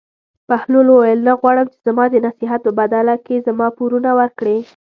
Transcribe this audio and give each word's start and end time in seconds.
بهلول 0.49 0.87
وویل: 0.91 1.19
نه 1.27 1.33
غواړم 1.39 1.67
چې 1.73 1.79
زما 1.87 2.05
د 2.09 2.15
نصیحت 2.25 2.59
په 2.63 2.71
بدله 2.79 3.15
کې 3.25 3.43
زما 3.47 3.67
پورونه 3.77 4.09
ورکړې. 4.19 4.57